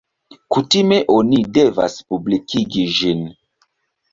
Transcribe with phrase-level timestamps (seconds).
[0.55, 3.23] Kutime oni devas publikigi ĝin.